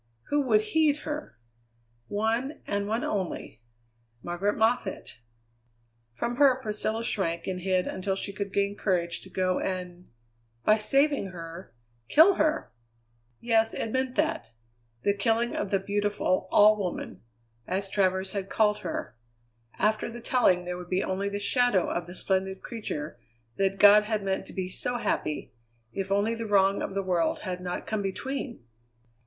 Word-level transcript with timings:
Who 0.29 0.41
would 0.47 0.61
heed 0.61 1.01
her? 1.05 1.37
One, 2.07 2.61
and 2.65 2.87
one 2.87 3.03
only. 3.03 3.61
Margaret 4.23 4.57
Moffatt! 4.57 5.19
From 6.15 6.37
her 6.37 6.59
Priscilla 6.59 7.03
shrank 7.03 7.45
and 7.45 7.61
hid 7.61 7.85
until 7.85 8.15
she 8.15 8.33
could 8.33 8.51
gain 8.51 8.75
courage 8.75 9.21
to 9.21 9.29
go 9.29 9.59
and 9.59 10.09
by 10.65 10.79
saving 10.79 11.27
her, 11.27 11.71
kill 12.09 12.33
her! 12.33 12.71
Yes, 13.41 13.75
it 13.75 13.91
meant 13.91 14.15
that. 14.15 14.51
The 15.03 15.13
killing 15.13 15.55
of 15.55 15.69
the 15.69 15.77
beautiful 15.79 16.47
All 16.51 16.77
Woman, 16.79 17.21
as 17.67 17.87
Travers 17.87 18.31
had 18.31 18.49
called 18.49 18.79
her. 18.79 19.15
After 19.77 20.09
the 20.09 20.19
telling 20.19 20.65
there 20.65 20.77
would 20.79 20.89
be 20.89 21.03
only 21.03 21.29
the 21.29 21.39
shadow 21.39 21.91
of 21.91 22.07
the 22.07 22.15
splendid 22.15 22.63
creature 22.63 23.19
that 23.57 23.77
God 23.77 24.05
had 24.05 24.23
meant 24.23 24.47
to 24.47 24.53
be 24.53 24.67
so 24.67 24.97
happy, 24.97 25.53
if 25.93 26.11
only 26.11 26.33
the 26.33 26.47
wrong 26.47 26.81
of 26.81 26.95
the 26.95 27.03
world 27.03 27.41
had 27.41 27.61
not 27.61 27.85
come 27.85 28.01
between! 28.01 28.63